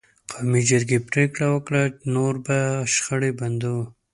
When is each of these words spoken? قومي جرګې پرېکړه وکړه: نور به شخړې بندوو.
قومي 0.31 0.61
جرګې 0.69 0.99
پرېکړه 1.09 1.47
وکړه: 1.51 1.81
نور 2.13 2.33
به 2.45 2.57
شخړې 2.93 3.31
بندوو. 3.39 3.83